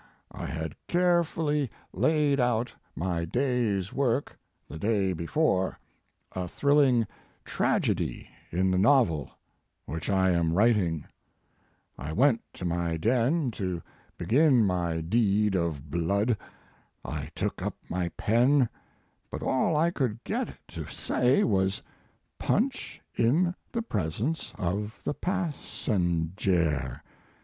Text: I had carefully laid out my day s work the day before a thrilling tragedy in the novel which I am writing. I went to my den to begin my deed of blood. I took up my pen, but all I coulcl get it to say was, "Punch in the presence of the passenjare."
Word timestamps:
I 0.31 0.47
had 0.47 0.73
carefully 0.87 1.69
laid 1.93 2.39
out 2.39 2.73
my 2.95 3.23
day 3.23 3.77
s 3.77 3.93
work 3.93 4.35
the 4.67 4.79
day 4.79 5.13
before 5.13 5.77
a 6.31 6.47
thrilling 6.47 7.05
tragedy 7.45 8.27
in 8.49 8.71
the 8.71 8.79
novel 8.79 9.29
which 9.85 10.09
I 10.09 10.31
am 10.31 10.55
writing. 10.57 11.05
I 11.99 12.13
went 12.13 12.41
to 12.53 12.65
my 12.65 12.97
den 12.97 13.51
to 13.51 13.83
begin 14.17 14.65
my 14.65 15.01
deed 15.01 15.53
of 15.55 15.91
blood. 15.91 16.35
I 17.05 17.29
took 17.35 17.61
up 17.61 17.75
my 17.87 18.09
pen, 18.17 18.69
but 19.29 19.43
all 19.43 19.75
I 19.77 19.91
coulcl 19.91 20.17
get 20.23 20.49
it 20.49 20.57
to 20.69 20.87
say 20.87 21.43
was, 21.43 21.79
"Punch 22.39 23.01
in 23.13 23.53
the 23.71 23.83
presence 23.83 24.51
of 24.57 24.99
the 25.03 25.13
passenjare." 25.13 27.03